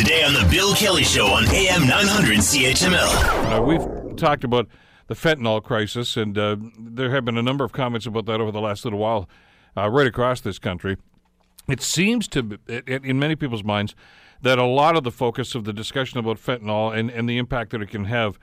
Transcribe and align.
Today 0.00 0.24
on 0.24 0.32
The 0.32 0.48
Bill 0.50 0.74
Kelly 0.74 1.04
Show 1.04 1.26
on 1.26 1.46
AM 1.48 1.86
900 1.86 2.38
CHML. 2.38 3.52
Uh, 3.52 3.60
we've 3.60 4.16
talked 4.16 4.44
about 4.44 4.66
the 5.08 5.14
fentanyl 5.14 5.62
crisis, 5.62 6.16
and 6.16 6.38
uh, 6.38 6.56
there 6.78 7.10
have 7.10 7.26
been 7.26 7.36
a 7.36 7.42
number 7.42 7.64
of 7.64 7.72
comments 7.72 8.06
about 8.06 8.24
that 8.24 8.40
over 8.40 8.50
the 8.50 8.62
last 8.62 8.86
little 8.86 8.98
while 8.98 9.28
uh, 9.76 9.90
right 9.90 10.06
across 10.06 10.40
this 10.40 10.58
country. 10.58 10.96
It 11.68 11.82
seems 11.82 12.28
to, 12.28 12.58
in 12.86 13.18
many 13.18 13.36
people's 13.36 13.62
minds, 13.62 13.94
that 14.40 14.58
a 14.58 14.64
lot 14.64 14.96
of 14.96 15.04
the 15.04 15.10
focus 15.10 15.54
of 15.54 15.64
the 15.64 15.72
discussion 15.74 16.18
about 16.18 16.38
fentanyl 16.38 16.96
and, 16.98 17.10
and 17.10 17.28
the 17.28 17.36
impact 17.36 17.68
that 17.72 17.82
it 17.82 17.90
can 17.90 18.06
have 18.06 18.38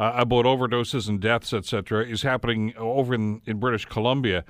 uh, 0.00 0.10
about 0.16 0.44
overdoses 0.44 1.08
and 1.08 1.20
deaths, 1.20 1.52
etc., 1.52 2.04
is 2.04 2.22
happening 2.22 2.74
over 2.76 3.14
in, 3.14 3.42
in 3.46 3.60
British 3.60 3.84
Columbia. 3.84 4.44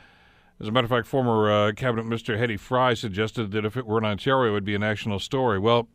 As 0.59 0.69
a 0.69 0.71
matter 0.73 0.87
of 0.87 0.91
fact, 0.91 1.07
former 1.07 1.51
uh, 1.51 1.73
Cabinet 1.73 2.05
Minister 2.05 2.39
Hedy 2.39 2.59
Fry 2.59 2.95
suggested 2.95 3.51
that 3.51 3.67
if 3.67 3.77
it 3.77 3.85
were 3.87 3.99
in 3.99 4.07
Ontario, 4.07 4.53
it 4.53 4.53
would 4.53 4.65
be 4.65 4.75
a 4.75 4.79
national 4.79 5.19
story. 5.19 5.59
Well, 5.59 5.89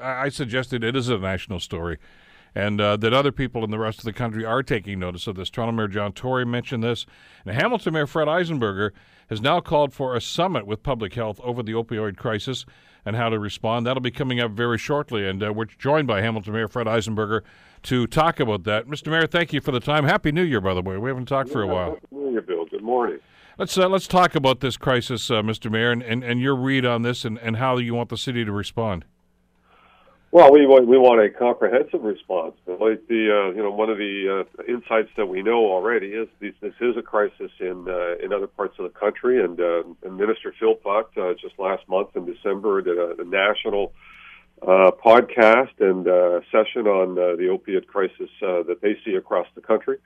I 0.00 0.28
suggested 0.28 0.84
it 0.84 0.96
is 0.96 1.08
a 1.08 1.18
national 1.18 1.60
story, 1.60 1.98
and 2.54 2.80
uh, 2.80 2.96
that 2.98 3.12
other 3.12 3.32
people 3.32 3.64
in 3.64 3.70
the 3.70 3.78
rest 3.78 3.98
of 3.98 4.04
the 4.04 4.12
country 4.12 4.44
are 4.44 4.62
taking 4.62 4.98
notice 4.98 5.26
of 5.26 5.36
this. 5.36 5.50
Toronto 5.50 5.72
Mayor 5.72 5.88
John 5.88 6.12
Tory 6.12 6.46
mentioned 6.46 6.82
this, 6.82 7.06
and 7.44 7.54
Hamilton 7.54 7.94
Mayor 7.94 8.06
Fred 8.06 8.28
Eisenberger 8.28 8.90
has 9.28 9.40
now 9.40 9.60
called 9.60 9.92
for 9.92 10.14
a 10.14 10.20
summit 10.20 10.66
with 10.66 10.82
public 10.82 11.14
health 11.14 11.40
over 11.42 11.62
the 11.62 11.72
opioid 11.72 12.16
crisis 12.16 12.66
and 13.04 13.16
how 13.16 13.28
to 13.28 13.38
respond. 13.38 13.86
That'll 13.86 14.00
be 14.00 14.10
coming 14.10 14.40
up 14.40 14.52
very 14.52 14.78
shortly, 14.78 15.26
and 15.26 15.42
uh, 15.42 15.52
we're 15.52 15.64
joined 15.64 16.06
by 16.06 16.20
Hamilton 16.20 16.52
Mayor 16.52 16.68
Fred 16.68 16.86
Eisenberger 16.86 17.42
to 17.84 18.06
talk 18.06 18.38
about 18.38 18.64
that. 18.64 18.86
Mr. 18.86 19.08
Mayor, 19.08 19.26
thank 19.26 19.52
you 19.52 19.60
for 19.60 19.72
the 19.72 19.80
time. 19.80 20.04
Happy 20.04 20.32
New 20.32 20.44
Year, 20.44 20.60
by 20.60 20.74
the 20.74 20.82
way. 20.82 20.96
We 20.96 21.10
haven't 21.10 21.26
talked 21.26 21.50
for 21.50 21.62
a 21.62 21.66
while. 21.66 21.94
Happy 21.94 22.06
New 22.12 22.30
Year, 22.30 22.42
Bill. 22.42 22.64
Good 22.66 22.82
morning. 22.82 23.18
Let's 23.58 23.76
uh, 23.76 23.88
let's 23.88 24.06
talk 24.06 24.34
about 24.34 24.60
this 24.60 24.76
crisis, 24.76 25.30
uh, 25.30 25.42
Mr. 25.42 25.70
Mayor, 25.70 25.92
and, 25.92 26.02
and, 26.02 26.24
and 26.24 26.40
your 26.40 26.56
read 26.56 26.86
on 26.86 27.02
this, 27.02 27.24
and, 27.24 27.38
and 27.38 27.56
how 27.56 27.76
you 27.76 27.94
want 27.94 28.08
the 28.08 28.16
city 28.16 28.44
to 28.44 28.52
respond. 28.52 29.04
Well, 30.32 30.50
we 30.50 30.64
want 30.64 30.88
we 30.88 30.96
want 30.96 31.20
a 31.20 31.28
comprehensive 31.28 32.02
response. 32.02 32.54
Like 32.66 33.06
the 33.06 33.28
uh, 33.28 33.54
you 33.54 33.62
know 33.62 33.70
one 33.70 33.90
of 33.90 33.98
the 33.98 34.46
uh, 34.48 34.62
insights 34.66 35.10
that 35.18 35.26
we 35.26 35.42
know 35.42 35.66
already 35.66 36.06
is 36.06 36.26
this, 36.40 36.54
this 36.62 36.72
is 36.80 36.96
a 36.96 37.02
crisis 37.02 37.50
in 37.60 37.84
uh, 37.86 38.16
in 38.24 38.32
other 38.32 38.46
parts 38.46 38.76
of 38.78 38.90
the 38.90 38.98
country, 38.98 39.44
and, 39.44 39.60
uh, 39.60 39.82
and 40.02 40.16
Minister 40.16 40.54
Philpott 40.58 41.08
uh, 41.18 41.34
just 41.34 41.58
last 41.58 41.86
month 41.86 42.16
in 42.16 42.24
December 42.24 42.80
did 42.80 42.96
a, 42.96 43.20
a 43.20 43.24
national 43.24 43.92
uh, 44.62 44.92
podcast 45.04 45.76
and 45.80 46.06
session 46.50 46.86
on 46.86 47.14
the 47.14 47.48
opiate 47.48 47.86
crisis 47.86 48.30
that 48.40 48.78
they 48.80 48.96
see 49.04 49.16
across 49.16 49.46
the 49.54 49.60
country. 49.60 49.98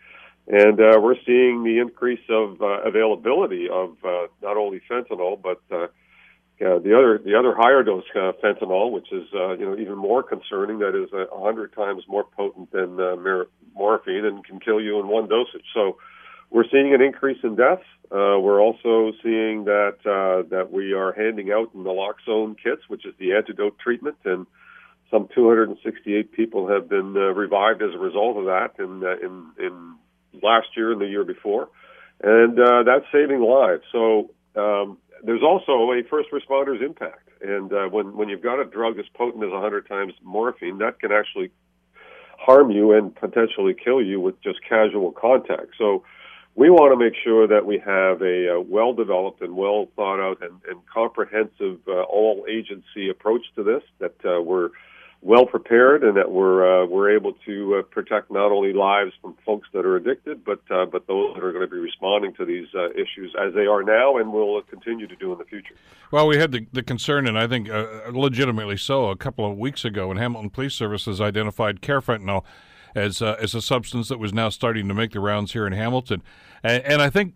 And 0.48 0.78
we're 0.78 1.22
seeing 1.24 1.62
the 1.62 1.78
increase 1.78 2.26
of 2.28 2.60
availability 2.60 3.68
of 3.68 3.96
not 4.42 4.56
only 4.56 4.80
fentanyl, 4.90 5.40
but 5.40 5.62
uh, 6.60 6.64
uh, 6.64 6.78
the 6.78 6.96
other 6.96 7.18
the 7.18 7.38
other 7.38 7.54
higher 7.54 7.82
dose 7.82 8.04
uh, 8.14 8.32
fentanyl, 8.42 8.90
which 8.90 9.12
is 9.12 9.24
uh, 9.34 9.52
you 9.52 9.66
know 9.66 9.76
even 9.78 9.96
more 9.96 10.22
concerning. 10.22 10.78
That 10.78 10.94
is 10.94 11.12
a 11.12 11.26
hundred 11.38 11.74
times 11.74 12.04
more 12.08 12.24
potent 12.24 12.72
than 12.72 12.98
uh, 13.00 13.16
mar- 13.16 13.48
morphine 13.74 14.24
and 14.24 14.44
can 14.44 14.60
kill 14.60 14.80
you 14.80 14.98
in 15.00 15.08
one 15.08 15.28
dosage. 15.28 15.64
So 15.74 15.98
we're 16.50 16.64
seeing 16.70 16.94
an 16.94 17.02
increase 17.02 17.38
in 17.42 17.56
deaths. 17.56 17.84
Uh, 18.10 18.38
we're 18.40 18.60
also 18.60 19.12
seeing 19.22 19.64
that 19.64 19.96
uh, 20.04 20.48
that 20.48 20.70
we 20.70 20.92
are 20.92 21.12
handing 21.12 21.50
out 21.50 21.76
naloxone 21.76 22.56
kits, 22.56 22.82
which 22.88 23.04
is 23.04 23.14
the 23.18 23.34
antidote 23.34 23.78
treatment, 23.78 24.16
and 24.24 24.46
some 25.10 25.28
268 25.34 26.32
people 26.32 26.68
have 26.68 26.88
been 26.88 27.16
uh, 27.16 27.32
revived 27.32 27.82
as 27.82 27.94
a 27.94 27.98
result 27.98 28.36
of 28.36 28.44
that 28.46 28.70
in 28.78 29.04
uh, 29.04 29.16
in 29.24 29.50
in 29.58 29.94
last 30.42 30.68
year 30.76 30.92
and 30.92 31.00
the 31.00 31.06
year 31.06 31.24
before, 31.24 31.68
and 32.22 32.58
uh, 32.58 32.82
that's 32.84 33.04
saving 33.12 33.40
lives. 33.40 33.82
So 33.92 34.30
um, 34.54 34.98
there's 35.24 35.42
also 35.42 35.90
a 35.92 36.02
first 36.08 36.32
responder's 36.32 36.80
impact, 36.82 37.28
and 37.42 37.72
uh, 37.72 37.86
when 37.88 38.16
when 38.16 38.28
you've 38.28 38.42
got 38.42 38.60
a 38.60 38.64
drug 38.64 38.98
as 38.98 39.06
potent 39.14 39.44
as 39.44 39.50
100 39.50 39.88
times 39.88 40.12
morphine, 40.22 40.78
that 40.78 41.00
can 41.00 41.12
actually 41.12 41.50
harm 42.38 42.70
you 42.70 42.92
and 42.92 43.14
potentially 43.14 43.74
kill 43.74 44.02
you 44.02 44.20
with 44.20 44.40
just 44.42 44.58
casual 44.68 45.12
contact. 45.12 45.72
So 45.78 46.04
we 46.54 46.70
want 46.70 46.92
to 46.92 47.04
make 47.04 47.14
sure 47.22 47.46
that 47.46 47.66
we 47.66 47.78
have 47.78 48.22
a, 48.22 48.56
uh, 48.56 48.60
well 48.60 48.94
developed 48.94 49.42
and 49.42 49.56
well 49.56 49.88
thought 49.96 50.20
out 50.20 50.42
and, 50.42 50.60
and 50.68 50.80
comprehensive 50.86 51.80
uh, 51.86 52.02
all 52.02 52.46
agency 52.48 53.10
approach 53.10 53.42
to 53.56 53.62
this, 53.62 53.82
that 53.98 54.14
uh, 54.24 54.40
we're 54.40 54.70
well 55.26 55.44
prepared 55.44 56.04
and 56.04 56.16
that 56.16 56.30
we're 56.30 56.84
uh, 56.84 56.86
we're 56.86 57.14
able 57.14 57.32
to 57.44 57.76
uh, 57.76 57.82
protect 57.82 58.30
not 58.30 58.52
only 58.52 58.72
lives 58.72 59.10
from 59.20 59.34
folks 59.44 59.68
that 59.72 59.84
are 59.84 59.96
addicted, 59.96 60.44
but 60.44 60.60
uh, 60.70 60.86
but 60.86 61.06
those 61.08 61.34
that 61.34 61.42
are 61.42 61.52
going 61.52 61.68
to 61.68 61.70
be 61.70 61.80
responding 61.80 62.32
to 62.34 62.44
these 62.44 62.68
uh, 62.74 62.90
issues 62.90 63.34
as 63.38 63.52
they 63.52 63.66
are 63.66 63.82
now 63.82 64.18
and 64.18 64.32
will 64.32 64.62
continue 64.62 65.06
to 65.08 65.16
do 65.16 65.32
in 65.32 65.38
the 65.38 65.44
future. 65.44 65.74
Well, 66.12 66.28
we 66.28 66.36
had 66.36 66.52
the, 66.52 66.66
the 66.72 66.82
concern, 66.84 67.26
and 67.26 67.36
I 67.36 67.48
think 67.48 67.68
uh, 67.68 68.02
legitimately 68.12 68.76
so, 68.76 69.10
a 69.10 69.16
couple 69.16 69.50
of 69.50 69.58
weeks 69.58 69.84
ago 69.84 70.08
when 70.08 70.16
Hamilton 70.16 70.50
Police 70.50 70.74
Services 70.74 71.20
identified 71.20 71.82
carfentanil 71.82 72.44
as 72.94 73.20
uh, 73.20 73.36
as 73.40 73.52
a 73.54 73.60
substance 73.60 74.08
that 74.08 74.18
was 74.18 74.32
now 74.32 74.48
starting 74.48 74.86
to 74.86 74.94
make 74.94 75.10
the 75.10 75.20
rounds 75.20 75.52
here 75.52 75.66
in 75.66 75.72
Hamilton, 75.72 76.22
and, 76.62 76.84
and 76.84 77.02
I 77.02 77.10
think 77.10 77.34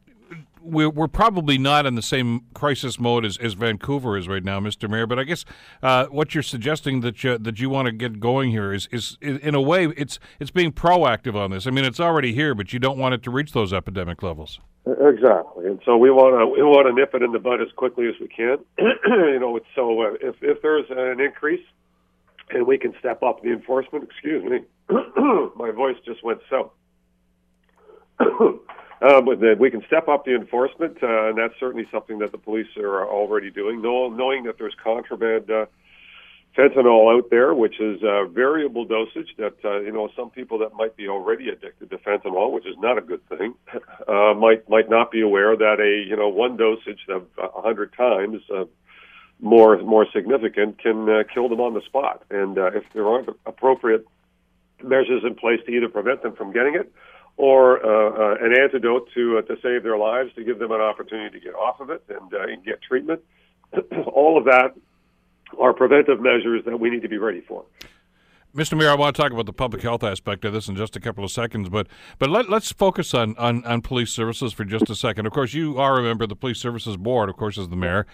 we're, 0.63 0.91
we're 0.91 1.09
probably 1.09 1.59
not 1.59 1.87
in 1.87 1.95
the 1.95 2.03
same 2.03 2.43
crisis 2.55 2.99
mode 2.99 3.25
as, 3.25 3.37
as 3.39 3.55
Vancouver 3.55 4.17
is 4.17 4.29
right 4.29 4.45
now, 4.45 4.61
Mr. 4.61 4.89
Mayor. 4.89 5.07
But 5.07 5.19
I 5.19 5.25
guess 5.25 5.45
uh, 5.83 6.07
what 6.07 6.35
you're 6.35 6.43
suggesting 6.43 7.01
that 7.01 7.23
you, 7.25 7.39
that 7.39 7.61
you 7.61 7.71
want 7.71 7.87
to 7.87 7.93
get 7.93 8.21
going 8.21 8.51
here 8.51 8.73
is, 8.73 8.89
is, 8.91 9.17
in 9.21 9.55
a 9.55 9.61
way, 9.61 9.87
it's 9.97 10.19
it's 10.39 10.51
being 10.51 10.73
proactive 10.73 11.35
on 11.35 11.51
this. 11.51 11.67
I 11.67 11.71
mean, 11.71 11.85
it's 11.85 12.01
already 12.01 12.35
here, 12.35 12.55
but 12.55 12.73
you 12.73 12.79
don't 12.79 12.99
want 12.99 13.15
it 13.15 13.23
to 13.25 13.31
reach 13.31 13.53
those 13.53 13.73
epidemic 13.73 14.23
levels. 14.23 14.61
Exactly, 14.87 15.67
and 15.67 15.79
so 15.85 15.97
we 15.97 16.11
want 16.11 16.41
to 16.41 16.47
we 16.47 16.63
want 16.63 16.87
to 16.89 16.95
nip 16.95 17.15
it 17.15 17.23
in 17.23 17.33
the 17.33 17.39
bud 17.39 17.61
as 17.61 17.69
quickly 17.77 18.09
as 18.09 18.15
we 18.19 18.29
can. 18.29 18.59
you 18.79 19.39
know, 19.39 19.59
so 19.75 20.01
uh, 20.01 20.15
if 20.23 20.37
if 20.41 20.63
there's 20.63 20.87
an 20.91 21.21
increase, 21.21 21.65
and 22.51 22.67
we 22.67 22.79
can 22.79 22.95
step 22.99 23.23
up 23.23 23.43
the 23.43 23.53
enforcement. 23.53 24.05
Excuse 24.05 24.43
me, 24.43 24.61
my 25.57 25.71
voice 25.71 25.97
just 26.07 26.25
went 26.25 26.41
so. 26.49 26.73
Uh, 29.01 29.21
but 29.23 29.41
the, 29.41 29.57
we 29.59 29.71
can 29.71 29.83
step 29.87 30.09
up 30.09 30.27
the 30.27 30.35
enforcement, 30.35 30.99
uh, 31.03 31.29
and 31.29 31.39
that's 31.39 31.55
certainly 31.59 31.89
something 31.91 32.19
that 32.19 32.33
the 32.33 32.39
police 32.39 32.67
are 32.77 33.09
already 33.09 33.51
doing. 33.51 33.81
Know, 33.81 34.11
knowing 34.11 34.45
that 34.45 34.59
there's 34.59 34.75
contraband 34.83 35.51
uh, 35.51 35.67
fentanyl 36.57 37.17
out 37.17 37.31
there, 37.31 37.55
which 37.55 37.81
is 37.81 38.03
a 38.03 38.27
variable 38.29 38.85
dosage. 38.85 39.35
That 39.39 39.55
uh, 39.65 39.81
you 39.81 39.93
know, 39.93 40.11
some 40.15 40.29
people 40.29 40.59
that 40.59 40.75
might 40.75 40.97
be 40.97 41.09
already 41.09 41.49
addicted 41.49 41.89
to 41.91 41.99
fentanyl, 41.99 42.53
which 42.53 42.67
is 42.67 42.77
not 42.79 42.99
a 42.99 43.01
good 43.01 43.27
thing, 43.29 43.55
uh, 44.07 44.35
might 44.35 44.69
might 44.69 44.91
not 44.91 45.11
be 45.11 45.23
aware 45.23 45.57
that 45.57 45.81
a 45.81 46.07
you 46.07 46.17
know 46.17 46.29
one 46.29 46.59
dosage 46.59 47.01
of 47.09 47.27
a 47.39 47.63
hundred 47.63 47.95
times. 47.95 48.43
Uh, 48.55 48.65
more 49.43 49.79
more 49.79 50.07
significant 50.13 50.79
can 50.79 51.09
uh, 51.09 51.23
kill 51.33 51.49
them 51.49 51.61
on 51.61 51.73
the 51.73 51.81
spot, 51.87 52.23
and 52.31 52.59
uh, 52.59 52.67
if 52.67 52.85
there 52.93 53.09
aren't 53.09 53.31
appropriate 53.47 54.07
measures 54.83 55.23
in 55.25 55.35
place 55.35 55.61
to 55.65 55.73
either 55.73 55.89
prevent 55.89 56.23
them 56.23 56.35
from 56.37 56.53
getting 56.53 56.75
it 56.75 56.93
or 57.37 57.85
uh, 57.85 58.35
uh, 58.35 58.45
an 58.45 58.55
antidote 58.61 59.09
to 59.15 59.39
uh, 59.39 59.43
to 59.43 59.57
save 59.63 59.83
their 59.83 59.97
lives, 59.97 60.31
to 60.35 60.45
give 60.45 60.59
them 60.59 60.73
an 60.73 60.81
opportunity 60.81 61.39
to 61.39 61.45
get 61.45 61.55
off 61.55 61.81
of 61.81 61.91
it 61.91 62.03
and, 62.09 62.35
uh, 62.35 62.43
and 62.43 62.65
get 62.65 62.83
treatment. 62.83 63.21
All 64.13 64.37
of 64.37 64.45
that 64.45 64.75
are 65.59 65.73
preventive 65.73 66.21
measures 66.21 66.65
that 66.65 66.79
we 66.79 66.91
need 66.91 67.03
to 67.03 67.09
be 67.09 67.19
ready 67.19 67.41
for. 67.41 67.65
Mr. 68.55 68.77
Mayor, 68.77 68.91
I 68.91 68.95
want 68.95 69.15
to 69.15 69.23
talk 69.23 69.31
about 69.31 69.47
the 69.47 69.53
public 69.53 69.81
health 69.83 70.03
aspect 70.03 70.45
of 70.45 70.53
this 70.53 70.67
in 70.67 70.75
just 70.75 70.97
a 70.97 71.01
couple 71.01 71.23
of 71.23 71.31
seconds, 71.31 71.69
but 71.69 71.87
but 72.19 72.31
let, 72.31 72.51
us 72.53 72.73
focus 72.73 73.15
on, 73.15 73.37
on, 73.37 73.65
on 73.65 73.81
police 73.81 74.11
services 74.11 74.53
for 74.53 74.65
just 74.65 74.91
a 74.91 74.97
second. 74.97 75.27
Of 75.27 75.33
course, 75.33 75.55
you 75.55 75.79
are 75.79 76.01
a 76.01 76.03
member 76.03 76.25
of 76.25 76.31
the 76.31 76.37
police 76.37 76.59
services 76.59 76.97
board, 76.97 77.29
of 77.29 77.37
course, 77.37 77.59
as 77.59 77.69
the 77.69 77.77
mayor, 77.77 78.07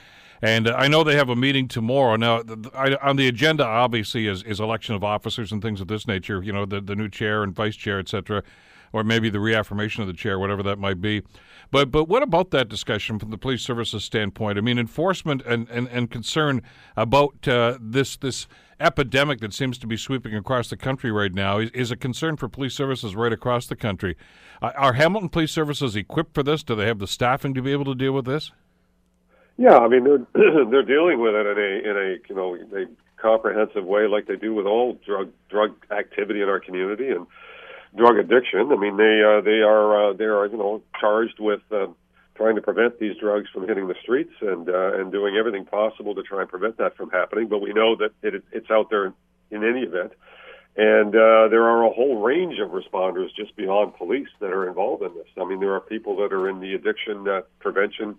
and 0.43 0.69
I 0.69 0.89
know 0.89 1.05
they 1.05 1.17
have 1.17 1.31
a 1.31 1.37
meeting 1.37 1.69
tomorrow. 1.69 2.17
Now, 2.17 2.43
I, 2.75 2.97
on 2.97 3.17
the 3.17 3.29
agenda, 3.29 3.65
obviously, 3.65 4.27
is, 4.27 4.43
is 4.43 4.61
election 4.61 4.95
of 4.95 5.03
officers 5.03 5.53
and 5.53 5.63
things 5.63 5.81
of 5.81 5.89
this 5.89 6.07
nature. 6.07 6.43
You 6.43 6.53
know, 6.53 6.67
the 6.67 6.83
the 6.83 6.95
new 6.95 7.09
chair 7.09 7.43
and 7.43 7.55
vice 7.55 7.77
chair, 7.77 7.99
et 7.99 8.09
cetera 8.09 8.43
or 8.93 9.05
maybe 9.05 9.29
the 9.31 9.41
reaffirmation 9.41 10.03
of 10.03 10.09
the 10.09 10.15
chair, 10.15 10.39
whatever 10.39 10.63
that 10.63 10.79
might 10.79 11.01
be. 11.01 11.23
But 11.71 11.91
but 11.91 12.09
what 12.09 12.23
about 12.23 12.51
that 12.51 12.69
discussion 12.69 13.19
from 13.19 13.31
the 13.31 13.39
police 13.39 13.63
services 13.63 14.05
standpoint? 14.05 14.59
I 14.59 14.61
mean, 14.61 14.79
enforcement 14.79 15.43
and, 15.45 15.69
and, 15.69 15.89
and 15.89 16.11
concern 16.11 16.63
about 16.97 17.47
uh, 17.49 17.79
this 17.81 18.17
this 18.17 18.47
epidemic 18.79 19.41
that 19.41 19.55
seems 19.55 19.79
to 19.79 19.87
be 19.87 19.97
sweeping 19.97 20.35
across 20.35 20.69
the 20.69 20.77
country 20.77 21.11
right 21.11 21.33
now 21.33 21.59
is, 21.59 21.71
is 21.71 21.91
a 21.91 21.97
concern 21.97 22.37
for 22.37 22.49
police 22.49 22.75
services 22.75 23.17
right 23.17 23.33
across 23.33 23.67
the 23.67 23.77
country. 23.77 24.17
Uh, 24.61 24.73
are 24.77 24.93
Hamilton 24.95 25.29
Police 25.29 25.51
Services 25.51 25.97
equipped 25.97 26.35
for 26.35 26.43
this? 26.43 26.63
Do 26.63 26.75
they 26.75 26.87
have 26.87 26.99
the 26.99 27.07
staffing 27.07 27.55
to 27.55 27.63
be 27.63 27.73
able 27.73 27.87
to 27.87 27.95
deal 27.95 28.13
with 28.13 28.27
this? 28.27 28.53
Yeah, 29.59 29.79
I 29.79 29.89
mean 29.89 30.05
they're 30.05 30.65
they're 30.71 30.83
dealing 30.83 31.21
with 31.21 31.35
it 31.35 31.47
in 31.47 31.59
a 31.59 31.91
in 31.91 31.97
a 31.97 32.17
you 32.29 32.35
know 32.35 32.87
comprehensive 33.17 33.85
way, 33.85 34.07
like 34.07 34.27
they 34.27 34.37
do 34.37 34.55
with 34.55 34.67
all 34.67 34.99
drug 35.05 35.31
drug 35.49 35.75
activity 35.91 36.43
in 36.43 36.49
our 36.49 36.61
community, 36.61 37.09
and 37.09 37.27
drug 37.97 38.19
addiction. 38.19 38.71
I 38.73 38.77
mean, 38.77 38.97
they 38.97 39.23
uh, 39.23 39.41
they 39.41 39.61
are 39.63 40.11
uh, 40.11 40.13
they 40.13 40.25
are 40.25 40.47
you 40.47 40.57
know 40.57 40.83
charged 41.01 41.39
with 41.41 41.61
uh, 41.73 41.87
trying 42.37 42.57
to 42.57 42.63
prevent 42.63 42.99
these 42.99 43.17
drugs 43.17 43.49
from 43.53 43.67
hitting 43.67 43.89
the 43.89 43.97
streets 44.03 44.33
and 44.41 44.69
uh, 44.69 45.01
and 45.01 45.11
doing 45.11 45.37
everything 45.37 45.65
possible 45.65 46.15
to 46.15 46.23
try 46.23 46.43
and 46.43 46.49
prevent 46.49 46.79
that 46.79 46.97
from 46.97 47.11
happening. 47.11 47.49
But 47.49 47.61
we 47.61 47.73
know 47.73 47.97
that 47.97 48.11
it, 48.23 48.45
it's 48.53 48.71
out 48.71 48.91
there 48.91 49.13
in 49.51 49.65
any 49.65 49.81
event. 49.81 50.13
And 50.79 51.17
uh, 51.17 51.49
there 51.49 51.65
are 51.65 51.85
a 51.85 51.91
whole 51.91 52.23
range 52.23 52.59
of 52.59 52.71
responders 52.71 53.29
just 53.35 53.57
beyond 53.57 53.95
police 53.95 54.29
that 54.41 54.51
are 54.51 54.69
involved 54.69 55.03
in 55.03 55.15
this. 55.15 55.27
I 55.41 55.45
mean, 55.47 55.59
there 55.59 55.73
are 55.73 55.81
people 55.81 56.17
that 56.17 56.35
are 56.35 56.51
in 56.51 56.61
the 56.61 56.75
addiction 56.75 57.27
uh, 57.27 57.41
prevention 57.61 58.17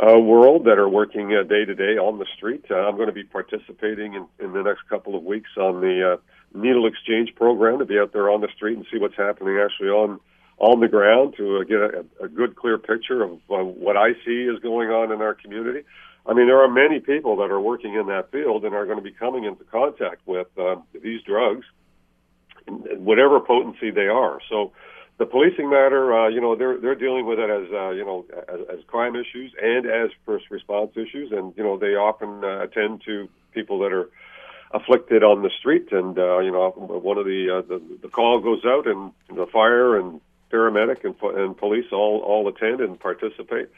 uh, 0.00 0.18
world 0.18 0.64
that 0.64 0.78
are 0.78 0.88
working 0.88 1.34
uh, 1.34 1.42
day 1.42 1.66
to 1.66 1.74
day 1.74 1.98
on 1.98 2.18
the 2.18 2.26
street. 2.34 2.64
Uh, 2.70 2.76
I'm 2.76 2.96
going 2.96 3.08
to 3.08 3.12
be 3.12 3.24
participating 3.24 4.14
in, 4.14 4.26
in 4.38 4.52
the 4.54 4.62
next 4.62 4.88
couple 4.88 5.16
of 5.16 5.22
weeks 5.22 5.50
on 5.58 5.82
the 5.82 6.14
uh, 6.14 6.16
needle 6.54 6.86
exchange 6.86 7.34
program 7.34 7.78
to 7.78 7.84
be 7.84 7.98
out 7.98 8.12
there 8.12 8.30
on 8.30 8.40
the 8.40 8.48
street 8.56 8.76
and 8.76 8.86
see 8.92 8.98
what's 8.98 9.16
happening 9.16 9.58
actually 9.58 9.88
on 9.88 10.20
on 10.58 10.80
the 10.80 10.88
ground 10.88 11.34
to 11.36 11.58
uh, 11.58 11.64
get 11.64 11.78
a, 11.78 12.04
a 12.24 12.28
good 12.28 12.56
clear 12.56 12.78
picture 12.78 13.22
of 13.22 13.32
uh, 13.50 13.62
what 13.62 13.96
I 13.96 14.14
see 14.24 14.44
is 14.44 14.58
going 14.60 14.88
on 14.88 15.12
in 15.12 15.20
our 15.20 15.34
community. 15.34 15.84
I 16.26 16.32
mean, 16.32 16.46
there 16.46 16.62
are 16.62 16.68
many 16.68 16.98
people 16.98 17.36
that 17.36 17.50
are 17.50 17.60
working 17.60 17.94
in 17.94 18.06
that 18.06 18.30
field 18.32 18.64
and 18.64 18.74
are 18.74 18.86
going 18.86 18.98
to 18.98 19.04
be 19.04 19.12
coming 19.12 19.44
into 19.44 19.64
contact 19.64 20.22
with 20.26 20.48
uh, 20.58 20.76
these 21.02 21.22
drugs, 21.22 21.66
whatever 22.66 23.38
potency 23.38 23.90
they 23.90 24.08
are. 24.08 24.40
So, 24.48 24.72
the 25.18 25.24
policing 25.24 25.70
matter, 25.70 26.12
uh, 26.12 26.28
you 26.28 26.42
know, 26.42 26.56
they're 26.56 26.78
they're 26.78 26.94
dealing 26.94 27.24
with 27.24 27.38
it 27.38 27.48
as 27.48 27.72
uh, 27.72 27.90
you 27.90 28.04
know 28.04 28.26
as, 28.48 28.78
as 28.78 28.84
crime 28.86 29.16
issues 29.16 29.50
and 29.62 29.86
as 29.86 30.10
first 30.26 30.50
response 30.50 30.90
issues, 30.94 31.32
and 31.32 31.54
you 31.56 31.62
know 31.62 31.78
they 31.78 31.94
often 31.94 32.44
uh, 32.44 32.64
attend 32.64 33.02
to 33.06 33.28
people 33.52 33.78
that 33.78 33.92
are 33.92 34.10
afflicted 34.70 35.22
on 35.22 35.42
the 35.42 35.50
street, 35.58 35.92
and 35.92 36.18
uh, 36.18 36.38
you 36.38 36.50
know 36.50 36.70
one 36.70 37.18
of 37.18 37.24
the, 37.24 37.58
uh, 37.58 37.62
the 37.62 37.82
the 38.02 38.08
call 38.08 38.40
goes 38.40 38.64
out, 38.64 38.86
and 38.86 39.12
the 39.34 39.46
fire 39.46 39.98
and 39.98 40.20
paramedic 40.50 41.04
and, 41.04 41.14
and 41.38 41.56
police 41.56 41.86
all 41.92 42.20
all 42.20 42.48
attend 42.48 42.80
and 42.80 42.98
participate. 42.98 43.68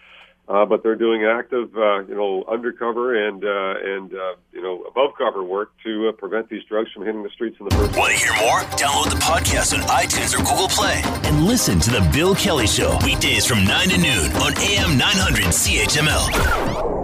Uh, 0.49 0.65
but 0.65 0.83
they're 0.83 0.97
doing 0.97 1.27
active, 1.27 1.77
uh, 1.77 1.99
you 2.07 2.15
know, 2.15 2.43
undercover 2.49 3.15
and 3.15 3.45
uh, 3.45 3.75
and 3.85 4.15
uh, 4.15 4.35
you 4.51 4.63
know 4.63 4.83
above 4.85 5.11
cover 5.19 5.45
work 5.45 5.73
to 5.85 6.09
uh, 6.09 6.13
prevent 6.13 6.49
these 6.49 6.65
drugs 6.65 6.91
from 6.93 7.05
hitting 7.05 7.23
the 7.23 7.29
streets 7.29 7.59
in 7.61 7.67
the 7.69 7.75
first. 7.75 7.95
Want 7.95 8.13
to 8.13 8.19
hear 8.19 8.33
more? 8.41 8.61
Download 8.81 9.11
the 9.11 9.17
podcast 9.17 9.75
on 9.75 9.81
iTunes 9.89 10.33
or 10.35 10.39
Google 10.39 10.69
Play 10.69 11.03
and 11.29 11.45
listen 11.45 11.79
to 11.81 11.91
the 11.91 12.01
Bill 12.15 12.35
Kelly 12.35 12.67
Show 12.67 12.97
weekdays 13.05 13.45
from 13.45 13.65
nine 13.65 13.91
to 13.91 13.99
noon 13.99 14.33
on 14.37 14.57
AM 14.57 14.97
900 14.97 15.45
CHML. 15.45 16.98